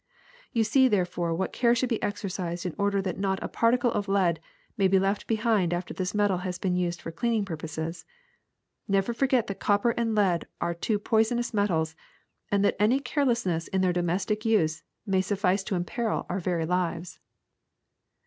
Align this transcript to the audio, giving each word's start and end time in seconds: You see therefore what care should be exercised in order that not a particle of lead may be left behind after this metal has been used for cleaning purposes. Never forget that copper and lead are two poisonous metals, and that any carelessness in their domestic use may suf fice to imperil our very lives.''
You 0.51 0.63
see 0.63 0.87
therefore 0.87 1.31
what 1.35 1.53
care 1.53 1.75
should 1.75 1.89
be 1.89 2.01
exercised 2.01 2.65
in 2.65 2.73
order 2.79 3.03
that 3.03 3.19
not 3.19 3.37
a 3.43 3.47
particle 3.47 3.91
of 3.91 4.07
lead 4.07 4.39
may 4.75 4.87
be 4.87 4.97
left 4.97 5.27
behind 5.27 5.75
after 5.75 5.93
this 5.93 6.15
metal 6.15 6.39
has 6.39 6.57
been 6.57 6.75
used 6.75 6.99
for 6.99 7.11
cleaning 7.11 7.45
purposes. 7.45 8.03
Never 8.87 9.13
forget 9.13 9.45
that 9.45 9.59
copper 9.59 9.91
and 9.91 10.15
lead 10.15 10.47
are 10.59 10.73
two 10.73 10.97
poisonous 10.97 11.53
metals, 11.53 11.95
and 12.49 12.65
that 12.65 12.77
any 12.81 12.99
carelessness 12.99 13.67
in 13.67 13.81
their 13.81 13.93
domestic 13.93 14.43
use 14.43 14.81
may 15.05 15.21
suf 15.21 15.37
fice 15.37 15.63
to 15.65 15.75
imperil 15.75 16.25
our 16.29 16.39
very 16.39 16.65
lives.'' 16.65 17.19